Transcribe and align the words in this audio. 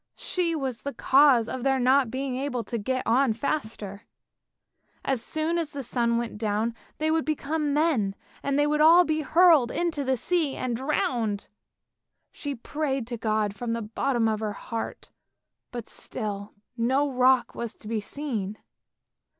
she 0.17 0.55
was 0.55 0.81
the 0.81 0.95
cause 0.95 1.47
of 1.47 1.61
their 1.61 1.77
not 1.79 2.09
being 2.09 2.35
able 2.35 2.63
to 2.63 2.79
get 2.79 3.05
on 3.05 3.33
faster; 3.33 4.07
as 5.05 5.23
soon 5.23 5.59
as 5.59 5.73
the 5.73 5.83
sun 5.83 6.17
went 6.17 6.39
down 6.39 6.73
they 6.97 7.11
would 7.11 7.23
become 7.23 7.71
men, 7.71 8.15
and 8.41 8.57
they 8.57 8.65
would 8.65 8.81
all 8.81 9.05
be 9.05 9.21
hurled 9.21 9.69
into 9.69 10.03
the 10.03 10.17
sea 10.17 10.55
and 10.55 10.75
drowned. 10.75 11.49
She 12.31 12.55
prayed 12.55 13.05
to 13.09 13.15
God 13.17 13.53
from 13.53 13.73
the 13.73 13.81
bottom 13.83 14.27
of 14.27 14.39
her 14.39 14.53
heart, 14.53 15.11
but 15.69 15.87
still 15.87 16.55
no 16.75 17.07
rock 17.07 17.53
was 17.53 17.75
to 17.75 17.87
be 17.87 18.01
seen! 18.01 18.57